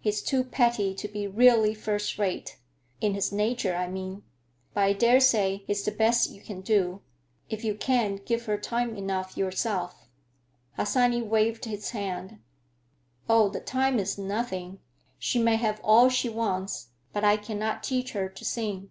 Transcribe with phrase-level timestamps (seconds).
[0.00, 2.56] He's too petty to be really first rate;
[3.02, 4.22] in his nature, I mean.
[4.72, 7.02] But I dare say he's the best you can do,
[7.50, 10.08] if you can't give her time enough yourself."
[10.78, 12.40] Harsanyi waved his hand.
[13.28, 16.88] "Oh, the time is nothing—she may have all she wants.
[17.12, 18.88] But I cannot teach her to sing."